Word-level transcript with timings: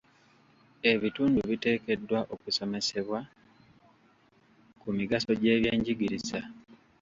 Ebitundu 0.91 1.39
biteekeddwa 1.49 2.19
okusomesebwa 2.33 3.19
ku 4.81 4.87
migaso 4.97 5.31
gy'ebyenjigiriza. 5.41 6.39